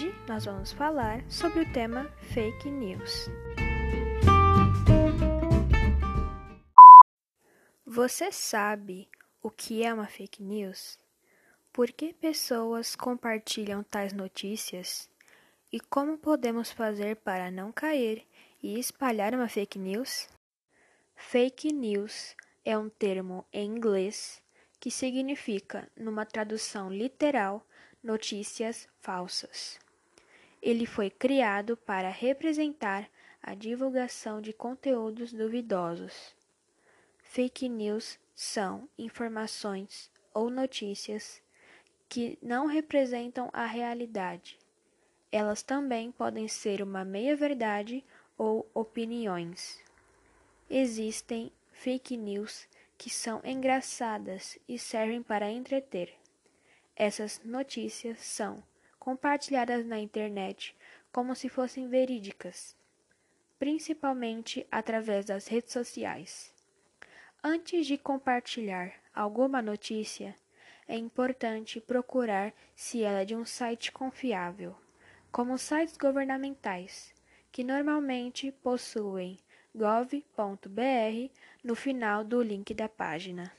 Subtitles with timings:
[0.00, 3.28] Hoje nós vamos falar sobre o tema fake news.
[7.84, 9.10] Você sabe
[9.42, 10.98] o que é uma fake news?
[11.70, 15.10] Por que pessoas compartilham tais notícias?
[15.70, 18.26] E como podemos fazer para não cair
[18.62, 20.30] e espalhar uma fake news?
[21.14, 24.42] Fake news é um termo em inglês
[24.80, 27.62] que significa, numa tradução literal,
[28.02, 29.78] notícias falsas.
[30.62, 33.08] Ele foi criado para representar
[33.42, 36.34] a divulgação de conteúdos duvidosos.
[37.22, 41.42] Fake news são informações ou notícias
[42.08, 44.58] que não representam a realidade.
[45.32, 48.04] Elas também podem ser uma meia-verdade
[48.36, 49.82] ou opiniões.
[50.68, 52.66] Existem fake news
[52.98, 56.12] que são engraçadas e servem para entreter.
[56.96, 58.62] Essas notícias são
[59.00, 60.76] compartilhadas na internet
[61.10, 62.76] como se fossem verídicas,
[63.58, 66.54] principalmente através das redes sociais.
[67.42, 70.36] Antes de compartilhar alguma notícia,
[70.86, 74.76] é importante procurar se ela é de um site confiável,
[75.32, 77.14] como sites governamentais,
[77.50, 79.38] que normalmente possuem
[79.74, 81.30] gov.br
[81.64, 83.52] no final do link da página.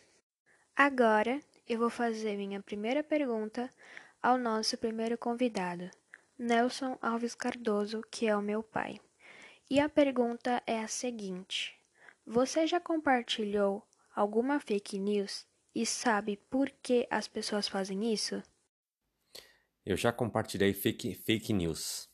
[0.75, 3.69] Agora eu vou fazer minha primeira pergunta
[4.21, 5.89] ao nosso primeiro convidado,
[6.37, 8.99] Nelson Alves Cardoso, que é o meu pai.
[9.69, 11.73] E a pergunta é a seguinte:
[12.25, 13.81] Você já compartilhou
[14.15, 18.41] alguma fake news e sabe por que as pessoas fazem isso?
[19.85, 22.09] Eu já compartilhei fake, fake news.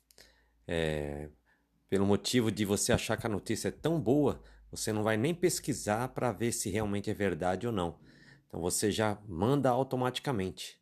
[0.68, 1.30] É,
[1.90, 5.34] pelo motivo de você achar que a notícia é tão boa, você não vai nem
[5.34, 8.00] pesquisar para ver se realmente é verdade ou não.
[8.48, 10.77] Então você já manda automaticamente.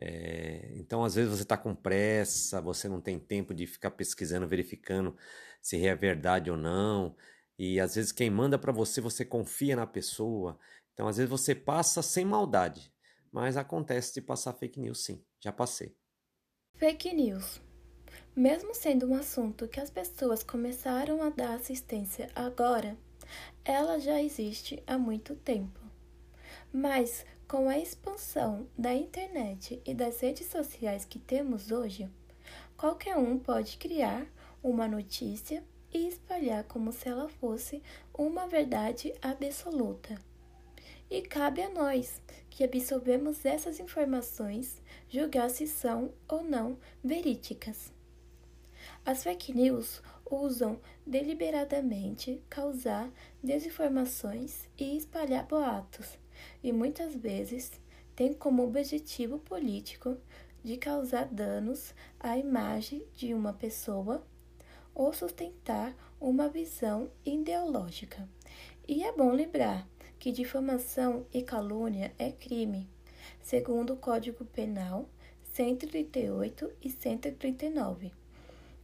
[0.00, 4.48] É, então, às vezes, você está com pressa, você não tem tempo de ficar pesquisando,
[4.48, 5.16] verificando
[5.62, 7.16] se é verdade ou não.
[7.58, 10.58] E às vezes, quem manda para você, você confia na pessoa.
[10.92, 12.92] Então, às vezes, você passa sem maldade.
[13.32, 15.24] Mas acontece de passar fake news, sim.
[15.40, 15.96] Já passei.
[16.76, 17.60] Fake news
[18.36, 22.96] mesmo sendo um assunto que as pessoas começaram a dar assistência agora,
[23.64, 25.83] ela já existe há muito tempo.
[26.72, 32.10] Mas com a expansão da internet e das redes sociais que temos hoje,
[32.76, 34.26] qualquer um pode criar
[34.62, 37.82] uma notícia e espalhar como se ela fosse
[38.12, 40.18] uma verdade absoluta.
[41.10, 42.20] E cabe a nós,
[42.50, 47.92] que absorvemos essas informações, julgar se são ou não verídicas.
[49.04, 53.10] As fake news usam deliberadamente causar
[53.42, 56.18] desinformações e espalhar boatos,
[56.62, 57.72] e muitas vezes
[58.14, 60.16] têm como objetivo político
[60.62, 64.24] de causar danos à imagem de uma pessoa
[64.94, 68.28] ou sustentar uma visão ideológica.
[68.86, 69.86] E é bom lembrar
[70.18, 72.88] que difamação e calúnia é crime,
[73.42, 75.08] segundo o Código Penal
[75.52, 78.12] 138 e 139.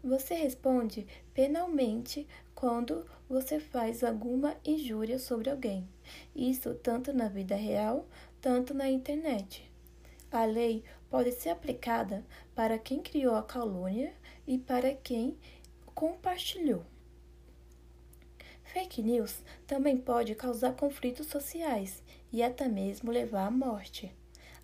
[0.03, 2.27] Você responde penalmente
[2.60, 5.88] quando você faz alguma injúria sobre alguém.
[6.37, 8.06] Isso tanto na vida real,
[8.38, 9.72] tanto na internet.
[10.31, 12.22] A lei pode ser aplicada
[12.54, 14.12] para quem criou a calúnia
[14.47, 15.38] e para quem
[15.94, 16.84] compartilhou.
[18.62, 24.15] Fake news também pode causar conflitos sociais e até mesmo levar à morte.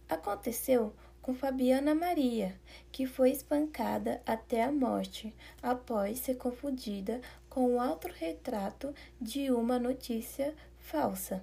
[0.07, 0.93] Aconteceu
[1.23, 2.55] com Fabiana Maria,
[2.93, 7.21] que foi espancada até a morte após ser confundida
[7.57, 11.43] com o autorretrato de uma notícia falsa.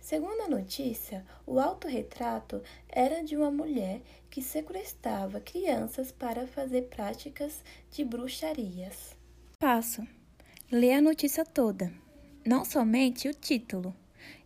[0.00, 7.62] Segundo a notícia, o autorretrato era de uma mulher que sequestrava crianças para fazer práticas
[7.88, 9.16] de bruxarias.
[9.60, 10.04] Passo.
[10.72, 11.94] Lê a notícia toda,
[12.44, 13.94] não somente o título,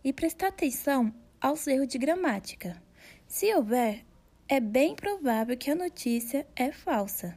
[0.03, 2.79] e prestar atenção aos erros de gramática.
[3.27, 4.05] Se houver,
[4.47, 7.35] é bem provável que a notícia é falsa.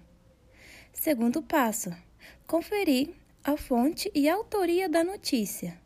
[0.93, 1.91] Segundo passo:
[2.47, 5.77] conferir a fonte e a autoria da notícia.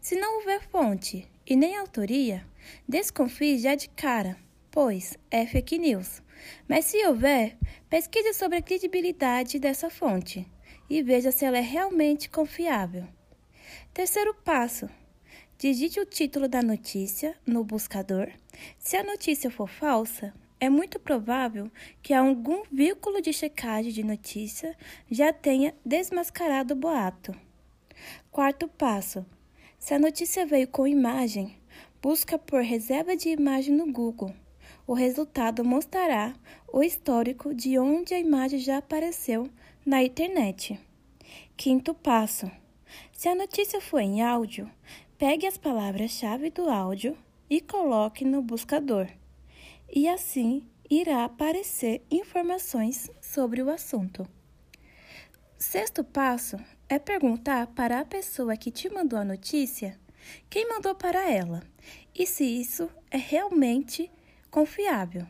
[0.00, 2.46] Se não houver fonte e nem autoria,
[2.88, 4.36] desconfie já de cara,
[4.70, 6.22] pois é fake news.
[6.68, 7.56] Mas se houver,
[7.90, 10.46] pesquise sobre a credibilidade dessa fonte
[10.88, 13.04] e veja se ela é realmente confiável.
[13.92, 14.88] Terceiro passo:
[15.58, 18.30] digite o título da notícia no buscador.
[18.78, 20.32] Se a notícia for falsa,
[20.62, 21.68] é muito provável
[22.00, 24.76] que algum vínculo de checagem de notícia
[25.10, 27.34] já tenha desmascarado o boato.
[28.30, 29.26] Quarto passo:
[29.76, 31.56] se a notícia veio com imagem,
[32.00, 34.32] busca por reserva de imagem no Google.
[34.86, 36.32] O resultado mostrará
[36.72, 39.50] o histórico de onde a imagem já apareceu
[39.84, 40.78] na internet.
[41.56, 42.48] Quinto passo:
[43.10, 44.70] se a notícia for em áudio,
[45.18, 47.18] pegue as palavras-chave do áudio
[47.50, 49.08] e coloque no buscador.
[49.94, 54.26] E assim irá aparecer informações sobre o assunto.
[55.58, 56.56] Sexto passo
[56.88, 60.00] é perguntar para a pessoa que te mandou a notícia
[60.48, 61.62] quem mandou para ela
[62.14, 64.10] e se isso é realmente
[64.50, 65.26] confiável.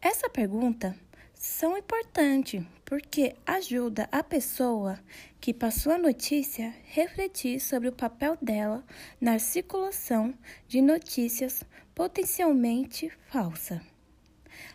[0.00, 0.94] Essa pergunta
[1.32, 4.98] são importantes porque ajuda a pessoa
[5.40, 8.84] que passou a notícia refletir sobre o papel dela
[9.20, 10.34] na circulação
[10.68, 11.62] de notícias
[11.94, 13.80] potencialmente falsas.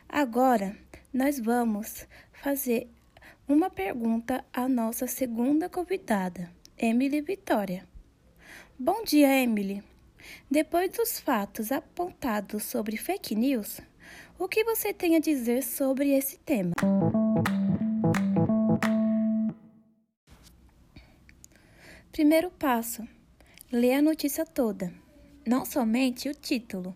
[0.08, 0.76] Agora,
[1.14, 2.88] nós vamos fazer
[3.48, 7.88] uma pergunta à nossa segunda convidada, Emily Vitória.
[8.78, 9.84] Bom dia, Emily.
[10.50, 13.82] Depois dos fatos apontados sobre fake news,
[14.38, 16.74] o que você tem a dizer sobre esse tema?
[22.20, 23.08] Primeiro passo:
[23.72, 24.94] ler a notícia toda,
[25.48, 26.94] não somente o título,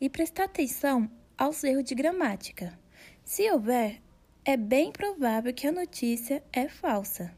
[0.00, 2.78] e prestar atenção aos erros de gramática.
[3.24, 4.00] Se houver,
[4.44, 7.34] é bem provável que a notícia é falsa.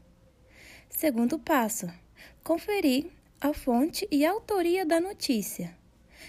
[0.87, 1.91] Segundo passo:
[2.43, 3.07] conferir
[3.41, 5.75] a fonte e a autoria da notícia.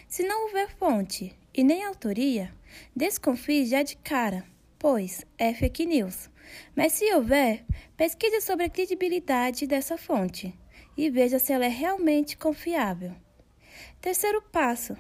[0.08, 2.50] Se não houver fonte e nem autoria,
[2.96, 4.42] desconfie já de cara,
[4.78, 6.30] pois é fake news.
[6.74, 7.62] Mas se houver,
[7.94, 10.63] pesquise sobre a credibilidade dessa fonte
[10.96, 13.12] e veja se ela é realmente confiável.
[14.00, 14.96] Terceiro passo: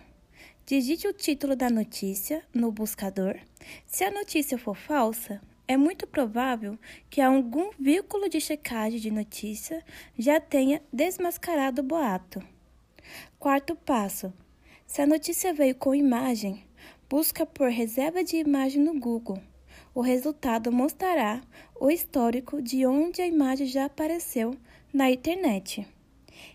[0.66, 3.38] digite o título da notícia no buscador.
[3.86, 9.82] Se a notícia for falsa, é muito provável que algum veículo de checagem de notícia
[10.18, 12.42] já tenha desmascarado o boato.
[13.38, 14.32] Quarto passo:
[14.86, 16.64] se a notícia veio com imagem,
[17.08, 19.40] busca por reserva de imagem no Google.
[19.94, 21.40] O resultado mostrará
[21.78, 24.56] o histórico de onde a imagem já apareceu
[24.94, 25.86] na internet.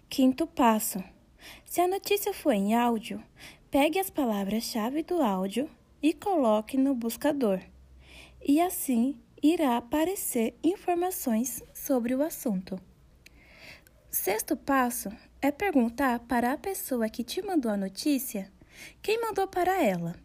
[0.09, 1.03] Quinto passo:
[1.65, 3.21] se a notícia for em áudio,
[3.69, 5.69] pegue as palavras-chave do áudio
[6.01, 7.59] e coloque no buscador
[8.41, 12.79] e assim irá aparecer informações sobre o assunto.
[14.09, 15.09] Sexto passo
[15.41, 18.51] é perguntar para a pessoa que te mandou a notícia
[19.01, 20.15] quem mandou para ela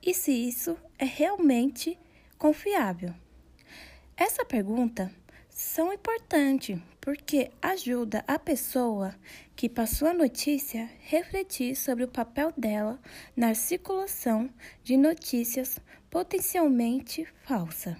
[0.00, 1.98] e se isso é realmente
[2.38, 3.12] confiável.
[4.16, 5.12] Essa pergunta
[5.54, 9.14] são importantes porque ajuda a pessoa
[9.54, 13.00] que passou a notícia refletir sobre o papel dela
[13.36, 14.50] na circulação
[14.82, 15.78] de notícias
[16.10, 17.96] potencialmente falsa.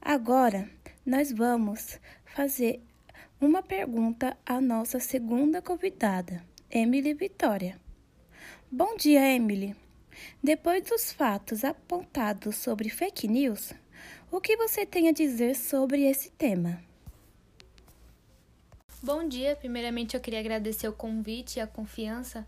[0.00, 0.66] Agora,
[1.04, 2.80] nós vamos fazer
[3.38, 7.78] uma pergunta à nossa segunda convidada, Emily Vitória.
[8.72, 9.76] Bom dia, Emily.
[10.42, 13.74] Depois dos fatos apontados sobre fake news,
[14.36, 16.78] o que você tem a dizer sobre esse tema?
[19.02, 22.46] Bom dia, primeiramente eu queria agradecer o convite e a confiança.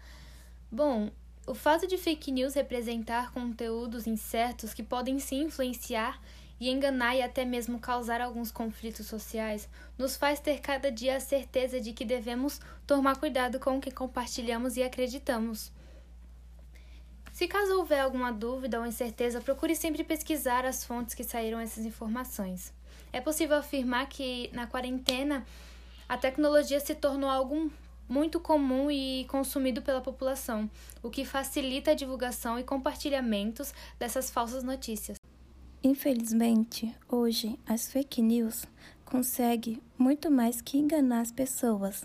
[0.71, 1.11] Bom,
[1.47, 6.21] o fato de fake news representar conteúdos incertos que podem se influenciar
[6.61, 11.21] e enganar e até mesmo causar alguns conflitos sociais nos faz ter cada dia a
[11.21, 15.73] certeza de que devemos tomar cuidado com o que compartilhamos e acreditamos.
[17.39, 21.85] Se caso houver alguma dúvida ou incerteza, procure sempre pesquisar as fontes que saíram essas
[21.85, 22.75] informações.
[23.13, 25.47] É possível afirmar que na quarentena
[26.09, 27.71] a tecnologia se tornou algo
[28.09, 30.69] muito comum e consumido pela população,
[31.01, 35.17] o que facilita a divulgação e compartilhamentos dessas falsas notícias.
[35.81, 38.65] Infelizmente, hoje as fake news
[39.05, 42.05] conseguem muito mais que enganar as pessoas.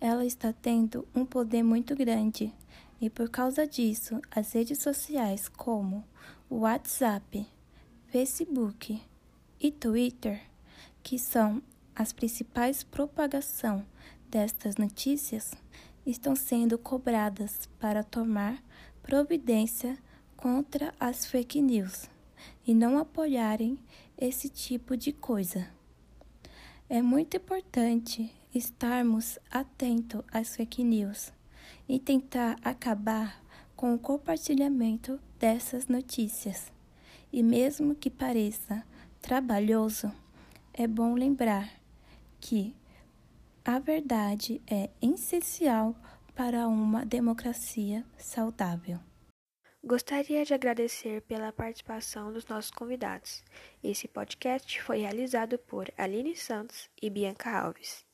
[0.00, 2.54] Ela está tendo um poder muito grande
[3.02, 6.04] e por causa disso, as redes sociais como
[6.48, 7.44] o WhatsApp,
[8.06, 9.02] Facebook
[9.60, 10.40] e Twitter,
[11.02, 11.60] que são
[11.96, 13.84] as principais propagação
[14.30, 15.52] destas notícias
[16.06, 18.62] estão sendo cobradas para tomar
[19.02, 19.98] providência
[20.36, 22.08] contra as fake news
[22.64, 23.80] e não apoiarem
[24.16, 25.68] esse tipo de coisa.
[26.88, 31.32] É muito importante estarmos atentos às fake news
[31.88, 33.42] e tentar acabar
[33.76, 36.72] com o compartilhamento dessas notícias.
[37.32, 38.84] E mesmo que pareça
[39.20, 40.12] trabalhoso,
[40.72, 41.70] é bom lembrar
[42.40, 42.74] que
[43.64, 45.94] a verdade é essencial
[46.34, 48.98] para uma democracia saudável.
[49.84, 53.44] Gostaria de agradecer pela participação dos nossos convidados.
[53.82, 58.06] Esse podcast foi realizado por Aline Santos e Bianca Alves.